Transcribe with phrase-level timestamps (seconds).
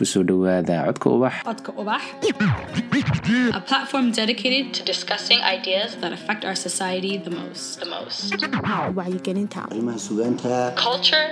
[0.00, 2.02] ku soo dhowaada codka ubax Codka Ubax,
[3.58, 7.80] a platform dedicated to discussing ideas that affect our society the most.
[7.80, 8.32] The most.
[9.00, 11.26] wacyigelinta arrimaha sugaanta Culture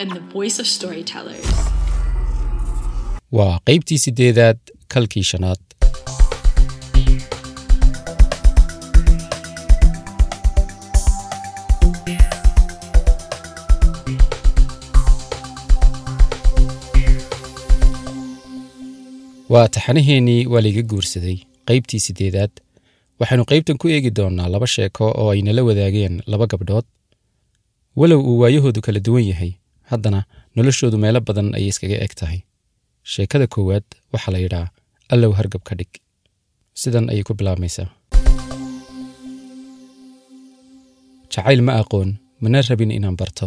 [0.00, 1.48] and the voice of storytellers.
[3.38, 4.58] waa qaybtii siddeedaad
[4.94, 5.60] kalkii shanaad
[19.52, 21.36] waa taxanaheennii waa layga guursaday.
[21.68, 22.52] Qaybtii siddeedaad
[23.20, 26.86] waxaynu qaybtan ku eegi doonnaa laba sheeko oo ay nala wadaageen laba gabdhood.
[27.96, 29.52] Walow uu waayahoodu kala duwan yahay.
[29.90, 30.20] Haddana
[30.56, 32.40] noloshoodu meelo badan ayay iskaga eg tahay.
[33.12, 34.66] Sheekada koowaad waxaa la yidhaa
[35.08, 35.92] allow hargab ka dhig.
[36.80, 37.88] Sidan ayay ku bilaabmaysaa.
[41.32, 42.10] Jacayl ma aqoon
[42.40, 43.46] mana rabin inaan barto.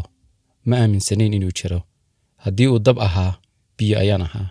[0.65, 1.79] Ma aaminsanayn inuu jiro.
[2.43, 3.33] Haddii uu dab ahaa
[3.77, 4.47] biyo ayaan ahaa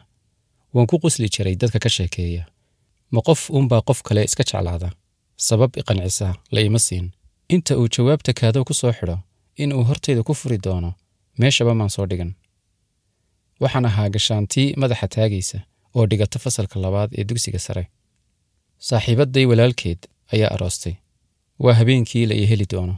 [0.75, 2.45] waan ku qusli jiray dadka ka sheekeeya.
[3.15, 4.89] Ma qof uunbaa qof kale iska jeclaada.
[5.37, 7.07] Sabab iqancisa la ima siin.
[7.55, 9.17] Inta uu jawaabta kaado ku soo xidho
[9.63, 10.91] in uu hortayda ku furi doono
[11.41, 12.33] meeshaba maan soo dhigan.
[13.61, 15.59] Waxaan ahaa gashaantii madaxa taagaysa
[15.97, 17.85] oo dhigata fasalka labaad ee dugsiga sare.
[18.89, 20.01] Saaxiibadday walaalkeed
[20.35, 20.95] ayaa aroostay.
[21.65, 22.95] Waa habeenkii la ii heli doono.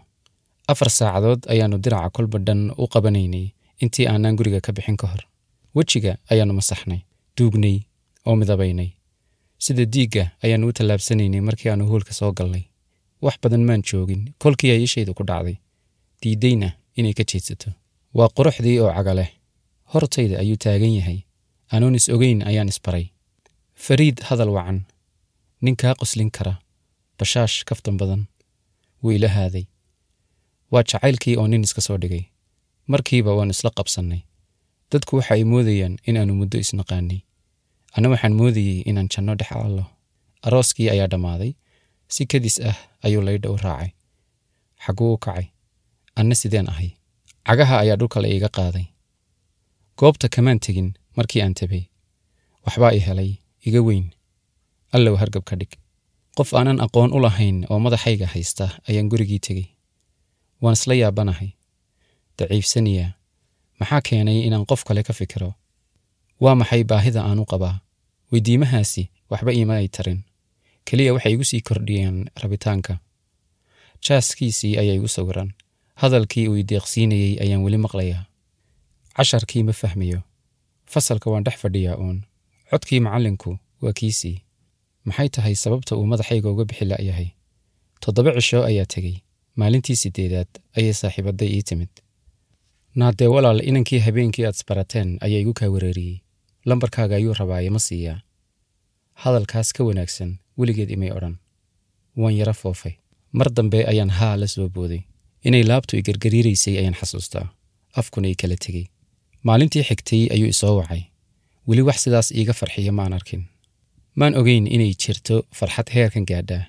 [0.69, 3.47] Afar saacadood ayaannu diraca kolba dhan u qabanaynay
[3.83, 5.23] intii aanaan guriga ka bixin ka hor.
[5.77, 7.01] Wejiga ayaannu masaxnay
[7.39, 7.77] duugnay
[8.27, 8.91] oo midabaynay.
[9.65, 12.63] Sida diigga ayaannu u tallaabsanaynay markii aannu hoolka soo galnay.
[13.23, 15.57] Wax badan maan joogin kolkii ay ishaydu ku dhacday.
[16.23, 17.71] Diiddayna inay ka jeedsato.
[18.15, 19.31] Waa quruxdii oo cagaleh
[19.95, 21.19] hortayda ayuu taagan yahay.
[21.73, 23.07] Anoon is ogeyn ayaan isbaray
[23.75, 24.81] fariid hadal wacan.
[25.63, 26.55] Ninkaa qoslin kara.
[27.19, 28.23] Bashaash kaftan badan.
[29.03, 29.65] Wuu ila haaday.
[30.73, 32.25] Waa jacaylkii oo nin iska soo dhigay.
[32.87, 34.21] Markiiba waan isla qabsannay
[34.93, 37.21] dadku waxa ay moodayaan inaannu muddo isnaqaanay
[37.97, 39.85] anna waxaan moodayey inaan janno dhex allo
[40.47, 41.53] arooskii ayaa dhammaaday.
[42.15, 43.91] Si kadis ah ayuu laydha u raacay.
[44.85, 45.47] Xagguu u kacay.
[46.19, 46.91] Anna sideen ahay.
[47.47, 48.87] Cagaha ayaa dhulka la iiga qaaday.
[49.99, 51.83] Goobta kamaan tegin markii aan tabay.
[52.67, 53.31] Waxbaa i helay
[53.67, 54.07] iga weyn.
[54.97, 55.73] Allow hargab ka dhig.
[56.37, 59.67] Qof aanan aqoon u lahayn oo madaxayga haysta ayaan gurigii tegey.
[60.63, 61.51] Waan isla yaabanahay.
[62.39, 63.11] Daciifsaniyaa
[63.81, 65.51] maxaa keenay inaan qof kale ka fikiro?
[66.41, 67.77] Waa maxay baahida aan u qabaa?
[68.33, 70.21] Weydiimahaasi waxba iima ay tarin.
[70.87, 72.99] Keliya waxay igu sii kordhiyeen rabitaanka.
[74.07, 75.53] Jaaskiisii ayaa igu sawiran
[75.95, 78.25] hadalkii uu ideeqsiinayey ayaan weli maqlayaa.
[79.17, 80.21] Casharkii ma fahmayo
[80.93, 82.23] fasalka waan dhex fadhiyaa uun.
[82.71, 84.43] Codkii macallinku waa kiisii.
[85.05, 87.29] Maxay tahay sababta uu madaxayga uga bixi la'yahay?
[88.01, 89.17] Toddoba cisho ayaa tegey.
[89.57, 91.89] Maalintii siddeedaad ayay saaxiibadday ii timid
[92.95, 96.19] naadee walaal inankii habeenkii aad isbarateen ayaa igu kaa wareeriyey.
[96.65, 98.21] Lambarkaaga ayuu rabaaye ma siiyaa.
[99.15, 101.37] Hadalkaas ka wanaagsan weligeed imay odhan.
[102.17, 102.93] Waan yara foofay.
[103.33, 105.01] Mar dambe ayaan haa la soo booday.
[105.45, 107.49] Inay laabtu i gargariiraysay ayaan xasuustaa.
[107.95, 108.87] Afkuna i kala tegey.
[109.43, 111.03] Maalintii xigtay ayuu isoo wacay.
[111.69, 113.45] Weli wax sidaas iiga farxiya maan arkin.
[114.15, 116.65] Maan ogeyn inay jirto farxad heerkan gaadhaa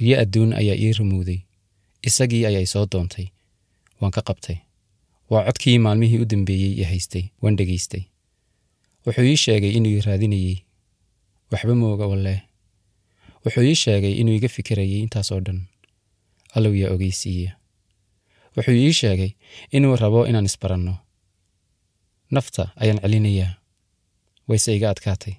[0.00, 1.38] riyo adduun ayaa ii rumowday.
[2.06, 3.26] Isagii ayaa isoo doontay.
[4.00, 4.56] Waan ka qabtay
[5.30, 8.02] waa codkii maalmihii u dambeeyey i haystay waan dhegaystay
[9.06, 10.56] wuxuu ii sheegay inuu i raadinayey
[11.52, 12.40] waxba mooga wallee
[13.44, 15.60] wuxuu ii sheegay inuu iga fikirayay intaasoo dhan.
[16.56, 17.52] Allow yaa ogeysiiya.
[18.56, 19.30] Wuxuu ii sheegay
[19.76, 20.94] inuu rabo inaan isbaranno
[22.30, 23.54] nafta ayaan celinayaa.
[24.48, 25.34] Wayse iga adkaatay.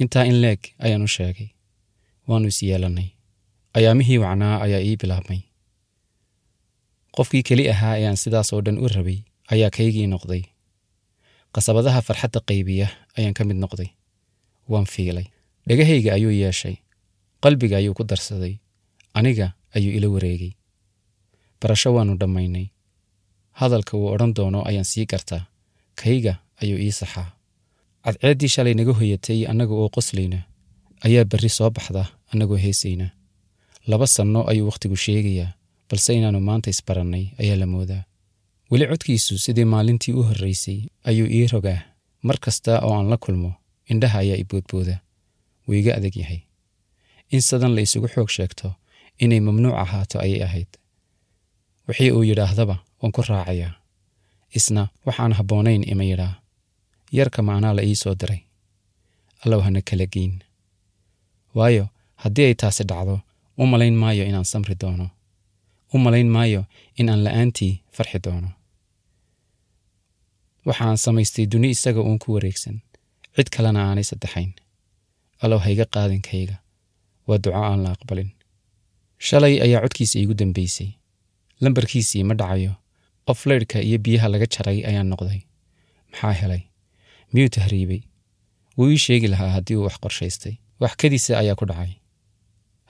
[0.00, 1.48] Intaa in leeg ayaan u sheegay.
[2.28, 3.08] Waannu is yeelannay
[3.74, 5.40] ayaamihii wacnaa ayaa ii bilaabmay
[7.16, 9.18] qofkii keli ahaa ee aan sidaasoo dhan u rabay
[9.52, 10.42] ayaa kaygii noqday.
[11.54, 12.88] Qasabadaha farxadda qaybiya
[13.18, 13.88] ayaan ka mid noqday.
[14.70, 15.26] Waan fiilay.
[15.68, 16.76] Dhegahayga ayuu yeeshay.
[17.42, 18.54] Qalbiga ayuu ku darsaday.
[19.14, 20.52] Aniga ayuu ila wareegay.
[21.60, 22.66] Barasho waannu dhammaynay.
[23.60, 25.46] Hadalka uu odhan doono ayaan sii gartaa.
[26.00, 27.28] Kayga ayuu ii saxaa.
[28.04, 30.40] Cadceeddii shalay naga hoyatay annaga oo qoslayna
[31.06, 33.06] ayaa berri soo baxda annagoo heesayna.
[33.86, 35.52] Laba sanno ayuu wakhtigu sheegayaa
[35.90, 38.02] balse inaannu maanta isbarannay ayaa la moodaa.
[38.70, 41.80] Weli codkiisu sidii maalintii u horraysay ayuu ii rogaa.
[42.22, 43.50] Mar kasta oo aan la kulmo
[43.90, 44.96] indhaha ayaa i boodbooda.
[45.68, 46.40] Wuu iga adag yahay.
[47.32, 48.72] In sadan la isugu xoog sheegto
[49.20, 50.68] inay mamnuuc ahaato ayay ahayd.
[51.88, 53.72] Wixii uu yidhaahdaba waan ku raacayaa.
[54.58, 56.34] Isna waxaan habboonayn ima yidhaa.
[57.12, 58.40] Yarka macnaa la ii soo diray.
[59.44, 60.34] Allow hana kala geyn.
[61.54, 61.88] Waayo
[62.22, 63.20] haddii ay taasi dhacdo
[63.58, 65.10] u malayn maayo inaan samri doono
[65.94, 66.62] u malayn maayo
[67.00, 68.50] in aan la'aantii farxi doono.
[70.66, 72.76] Waxaan samaystay duni isaga uun ku wareegsan.
[73.36, 74.52] Cid kalena aanay saddexayn.
[75.42, 76.56] Allow hayga qaadinkayga
[77.28, 78.30] waa duco aan la aqbalin.
[79.26, 80.90] Shalay ayaa codkiisa iigu dambaysay
[81.62, 82.72] lambarkiisii ma dhacayo.
[83.26, 85.40] Qof leydhka iyo biyaha laga jaray ayaan noqday.
[86.10, 86.62] Maxaa helay?
[87.32, 88.00] Miyuu tahriibay?
[88.76, 90.54] Wuu ii sheegi lahaa haddii uu wax qorshaystay.
[90.80, 91.92] Wax kadiisa ayaa ku dhacay.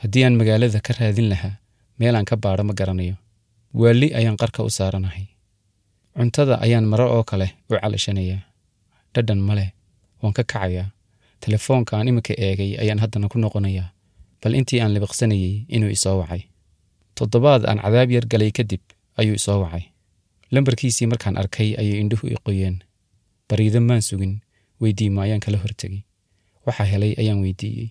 [0.02, 1.54] Haddii aan magaalada ka raadin lahaa
[1.98, 3.16] meelaan ka baadho ma garanayo.
[3.74, 5.26] Waali ayaan qarka u saaranahay.
[6.16, 8.42] Cuntada ayaan mare oo kale u calashanayaa.
[9.14, 9.70] Dhadhan ma leh
[10.22, 10.90] waan ka kacayaa.
[11.40, 13.90] Telefoonka aan iminka eegay ayaan haddana ku noqonayaa.
[14.42, 16.42] Bal intii aan libiqsanayey inuu isoo wacay.
[17.14, 18.80] Toddobaad aan cadaab yar galay kadib
[19.18, 19.90] ayuu isoo wacay.
[20.54, 22.76] Lambarkiisii markaan arkay ayay indhuhu i qoyeen.
[23.48, 24.40] Bariido maan sugin
[24.80, 26.02] weydiimo ayaan kala hortegay
[26.66, 27.88] waxaa helay ayaan weydiiyey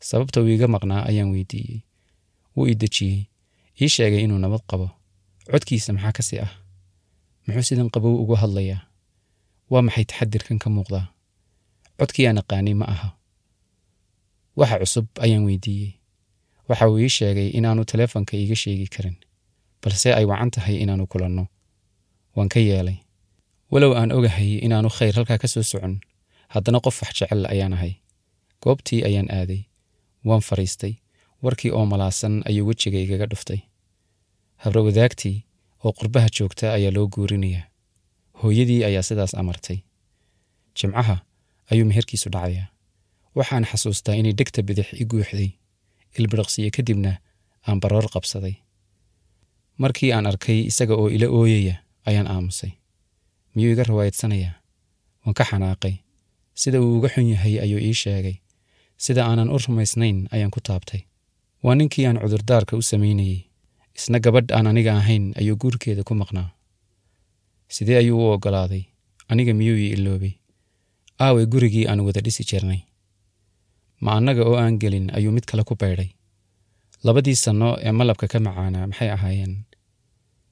[0.00, 1.82] sababta uu iga maqnaa ayaan weydiiyey
[2.56, 3.26] wuu i dejiyey
[3.82, 4.86] ii sheegay inuu nabad qabo.
[5.50, 6.52] Codkiisa maxaa ka si ah?
[7.46, 8.80] Muxuu sidan qabow ugu hadlayaa?
[9.70, 11.06] Waa maxay taxadirkan ka muuqdaa
[11.98, 13.08] codkii aan aqaanay ma aha.
[14.58, 15.92] Waxa cusub ayaan weydiiyey.
[16.68, 19.16] Waxa uu ii sheegay inaanu teleefonka iiga sheegi karin
[19.82, 21.44] balse ay wacan tahay inaannu kulanno.
[22.36, 22.98] Waan ka yeelay.
[23.72, 25.94] Walow aan ogahay inaanu khayr halkaa ka soo socon
[26.52, 27.92] haddana qof wax jecel ayaan ahay.
[28.62, 29.62] Goobtii ayaan aaday.
[30.24, 30.94] Waan fadhiistay
[31.44, 33.60] warkii oo malaasan ayuu wejiga igaga dhuftay
[34.62, 35.36] habrawadaagtii
[35.84, 37.66] oo qurbaha joogta ayaa loo guurinayaa.
[38.42, 39.78] Hooyadii ayaa sidaas amartay.
[40.76, 41.16] Jimcaha
[41.70, 42.66] ayuu meherkiisu dhacayaa.
[43.36, 45.48] Waxaan xasuustaa inay dhegta bidix i guuxday.
[46.18, 47.12] Ilbidhaqsiyo kadibna
[47.68, 48.54] aan baroor qabsaday.
[49.78, 51.74] Markii aan arkay isaga oo ila ooyaya
[52.06, 52.70] ayaan aamusay.
[53.54, 54.54] Miyuu iga rawaayadsanayaa
[55.24, 55.94] waan ka xanaaqay.
[56.54, 58.36] Sida uu uga xun yahay ayuu ii sheegay.
[58.96, 61.00] Sida aanan u rumaysnayn ayaan ku taabtay
[61.64, 63.38] waa ninkii aan cudurdaarka u samaynayey
[63.98, 66.48] isna gabadh aan aniga ahayn ayuu guurkeeda ku maqnaa.
[67.74, 68.82] Sidee ayuu u oggolaaday
[69.28, 70.32] aniga miyuu ii iloobay
[71.24, 72.80] aaway gurigii aan wada dhisi jirnay.
[74.00, 76.10] Ma annaga oo aan gelin ayuu mid kale ku baydhay
[77.04, 79.54] labadii sanno ee malabka ka macaanaa maxay ahaayeen?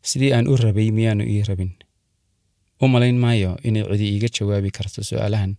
[0.09, 1.73] Sidii aan u rabay miyaannu ii rabin?
[2.83, 5.53] U malayn maayo inay cidi iiga jawaabi karto su'aalahan.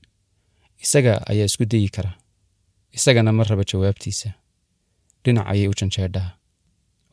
[0.84, 2.12] Isaga ayaa isku dayi kara.
[2.98, 4.30] Isagana ma raba jawaabtiisa
[5.24, 6.30] dhinac ayay u janjeedhaa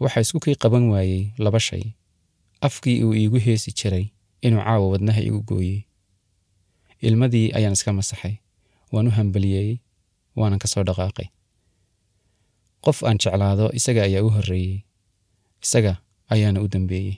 [0.02, 1.84] waxaa isku kii qaban waayey laba shay.
[2.66, 4.06] Afkii uu iigu heesi jiray
[4.46, 5.78] inuu caawa wadnaha igu gooyey.
[7.06, 8.34] Ilmadii ayaan iska masaxay
[8.92, 9.76] waan u hambaliyeeyey
[10.38, 11.28] waanan ka soo dhaqaaqay.
[12.84, 14.76] Qof aan jeclaado isaga ayaa u horreeyey
[15.64, 15.92] isaga
[16.32, 17.14] ayaana u dambeeyey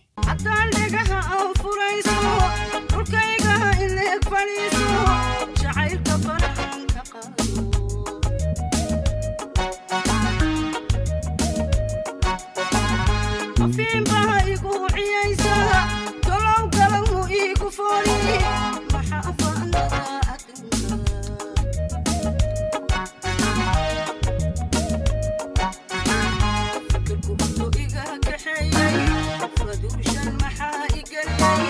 [29.82, 31.67] faduushan maxaa igeliyey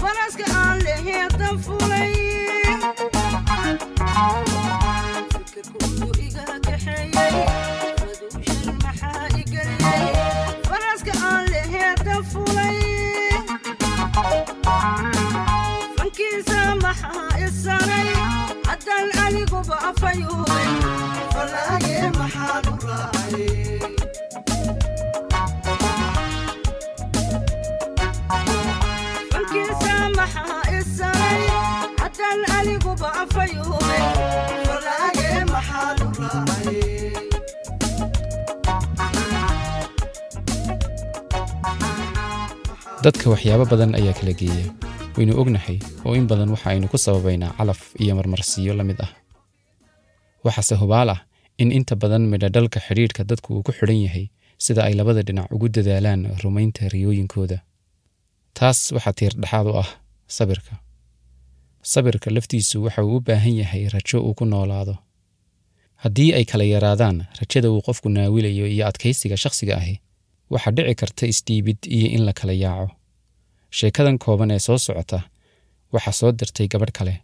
[0.00, 0.86] faraska aan
[43.06, 44.66] dadka waxyaabo badan ayaa kala geeya.
[45.16, 49.10] Waynu ognahay oo in badan waxa aynu ku sababaynaa calaf iyo marmarsiyo la mid ah.
[50.44, 51.20] Waxaase hubaal ah
[51.58, 54.26] in inta badan midhadhalka xidhiidhka dadku uu ku xidhan yahay
[54.58, 57.58] sida ay labada dhinac ugu dadaalaan rumaynta riyooyinkooda.
[58.58, 59.88] Taas waxaa tiirdhexaad u ah
[60.36, 60.74] sabirka.
[61.82, 64.94] Sabirka laftiisu waxa uu u baahan yahay rajo uu ku noolaado.
[66.02, 69.94] Haddii ay kala yaraadaan rajada uu qofku naawilayo iyo adkaysiga shakhsiga ahi
[70.52, 72.88] waxaa dhici karta isdhiibid iyo in la kala yaaco.
[73.78, 75.18] Sheekadan kooban ee soo socota
[75.92, 77.14] waxaa soo dirtay gabadh kale.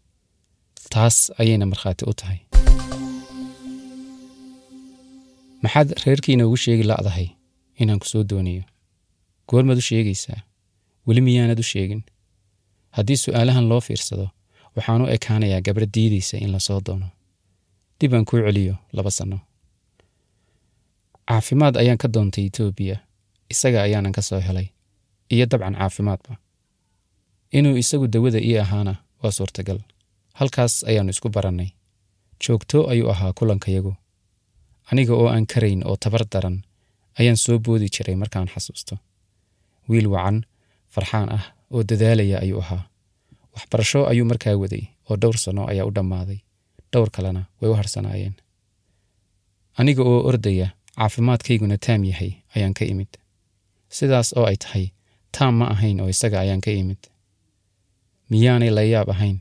[0.93, 2.39] Taas ayayna markhaati u tahay.
[5.63, 7.29] Maxaad reerkiina ugu sheegi la'dahay
[7.81, 8.65] inaan ku soo doonayo
[9.49, 10.41] goormaad u sheegaysaa.
[11.07, 12.03] Weli miyaanad u sheegin.
[12.97, 14.27] Haddii su'aalahan loo fiirsado
[14.77, 17.09] waxaan u ekaanayaa gabadh diidaysa in la soo doono.
[18.01, 19.39] Dib aan kuu celiyo laba sanno
[21.33, 22.97] caafimaad ayaan ka doontay etoobiya
[23.53, 24.67] isaga ayaanan ka soo helay
[25.35, 26.33] iyo dabcan caafimaadba.
[27.57, 29.81] Inuu isagu dawada ii ahaana waa suurtagal.
[30.39, 31.69] Halkaas ayaannu isku barannay.
[32.43, 33.93] Joogto ayuu ahaa kulankayagu
[34.91, 36.57] aniga oo aan karayn oo tabar daran
[37.21, 38.95] ayaan soo boodi jiray markaan xasuusto.
[39.89, 40.39] Wiil wacan
[40.95, 42.83] farxaan ah oo dadaalaya ayuu ahaa.
[43.55, 46.39] Waxbarasho ayuu markaa waday oo dhowr sanno ayaa u dhammaaday.
[46.93, 48.35] Dhowr kalena way u harsanaayeen
[49.81, 50.67] aniga oo ordaya
[50.97, 53.09] caafimaadkayguna taam yahay ayaan ka imid
[53.97, 54.87] sidaas oo ay tahay
[55.37, 57.03] taam ma ahayn oo isaga ayaan ka imid.
[58.31, 59.39] Miyaanay layaab ahayn.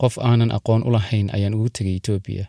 [0.00, 2.44] Qof aanan aqoon u lahayn ayaan ugu tegay etoobiya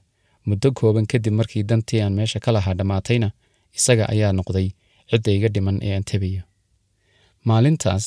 [0.48, 3.28] muddo kooban kadib markii dantii aan meesha ka lahaa dhammaatayna
[3.78, 4.68] isaga ayaa noqday
[5.10, 6.44] cidda iga dhiman ee aan tebayo
[7.50, 8.06] maalintaas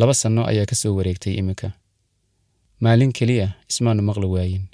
[0.00, 1.68] laba sanno ayaa ka soo wareegtay iminka.
[2.84, 4.64] Maalin keliya ismaanu maqli waayin.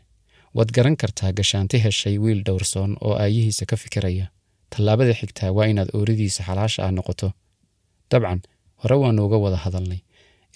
[0.57, 4.27] Waad garan kartaa gashaanti heshay wiil dhowrsoon oo aayihiisa ka fikiraya.
[4.73, 7.29] Tallaabada xigtaa waa inaad ooridiisa xalaasha ah noqoto
[8.11, 8.41] dabcan
[8.81, 10.01] hore waannu uga wada hadalnay.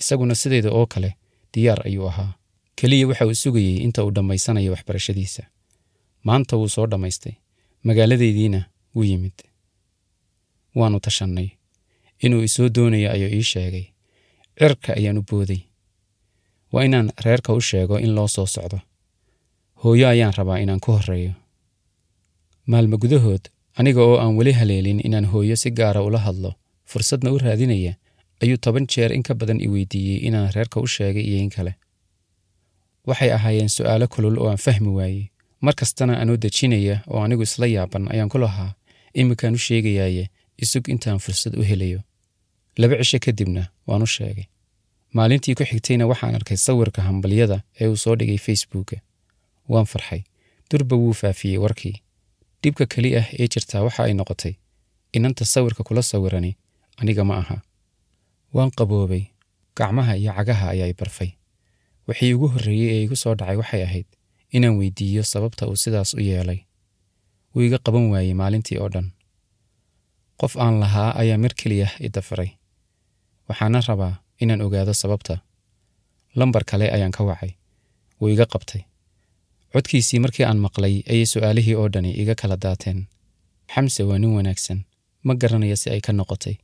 [0.00, 1.10] Isaguna sideeda oo kale
[1.54, 2.34] diyaar ayuu ahaa.
[2.76, 5.42] Keliya waxa uu sugayey inta uu dhammaysanayo waxbarashadiisa.
[6.24, 7.32] Maanta wuu soo dhammaystay.
[7.84, 8.60] Magaaladaydiina
[8.94, 9.36] wuu yimid.
[10.74, 11.48] Waannu tashannay.
[12.24, 13.84] Inuu isoo doonayo ayuu ii sheegay.
[14.58, 15.60] Cirka ayaan u booday.
[16.72, 18.80] Waa inaan reerka u sheego in loo soo socdo.
[19.84, 21.32] Hooyo ayaan rabaa inaan ku horreeyo.
[22.66, 26.54] Maalmo gudahood aniga oo aan weli haleelin inaan hooyo si gaara ula hadlo
[26.92, 27.92] fursadna u raadinaya
[28.42, 31.72] ayuu toban jeer in ka badan i weydiiyey inaan reerka u sheegay iyo in kale.
[33.06, 35.24] Waxay ahaayeen su'aalo kulul oo aan fahmi waayey.
[35.64, 38.74] Mar kastana anoo dejinaya oo anigu isla yaaban ayaan ku lahaa
[39.14, 40.24] iminkaan u sheegayaaye
[40.62, 42.00] isug intaan fursad u helayo.
[42.78, 44.46] Laba cisho kadibna waan u sheegay.
[45.16, 48.96] Maalintii ku xigtayna waxaan arkay sawirka hambalyada ee uu soo dhigay facebooka
[49.68, 50.22] waan farxay.
[50.70, 51.96] Durba wuu faafiyey warkii.
[52.62, 54.54] Dhibka keli ah ee jirtaa waxa ay noqotay.
[55.16, 56.56] Inanta sawirka kula sawirani
[57.00, 57.56] aniga ma aha.
[58.54, 59.24] Waan qaboobay.
[59.76, 61.30] Gacmaha iyo cagaha ayaa barfay.
[62.08, 64.06] Wixii ugu horreeyey ee igu soo dhacay waxay ahayd
[64.56, 66.60] inaan weydiiyo sababta uu sidaas u yeelay.
[67.54, 69.08] Wuu iga qaban waayey maalintii oo dhan.
[70.40, 72.50] Qof aan lahaa ayaa mar keliya i dafaray.
[73.48, 75.34] Waxaana rabaa inaan ogaado sababta.
[76.34, 77.52] Lambar kale ayaan ka wacay.
[78.20, 78.82] Wuu iga qabtay.
[79.72, 83.06] Codkiisii markii aan maqlay ayay su'aalihii oo dhani iga kala daateen.
[83.72, 84.84] Xamse waa nin wanaagsan.
[85.24, 86.56] Ma garanaya si ay ka noqotay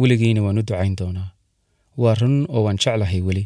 [0.00, 1.28] weligiina waan u ducayn doonaa.
[2.02, 3.44] Waa run oo waan jeclahay weli.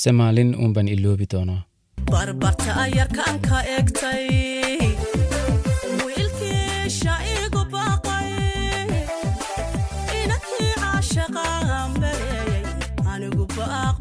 [0.00, 1.62] Se maalin uunbaan iloobi doonaa.
[2.10, 4.26] Barbarta ayarkaan ka egtay
[6.04, 8.30] wiilkiisha igu baaqay
[10.20, 12.62] inankii caashaqaan bareeyay
[13.12, 13.98] anigu baaq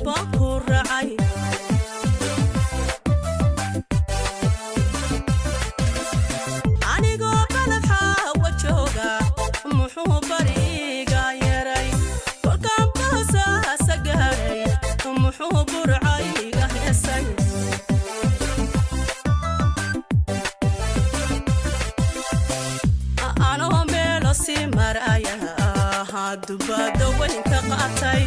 [26.29, 28.23] aad dubado weynka qaatay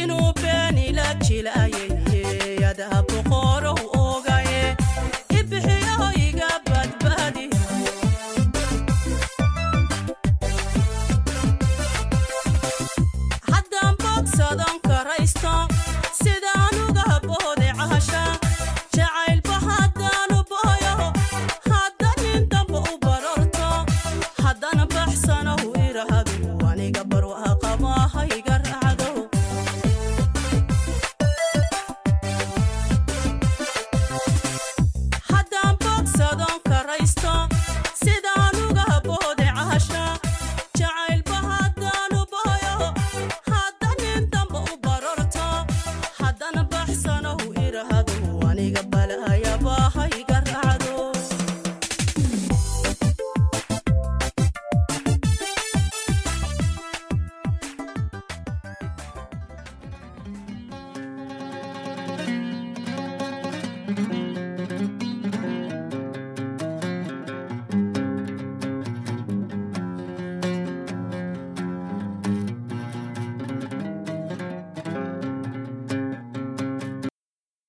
[0.00, 1.72] inuu been ila jilay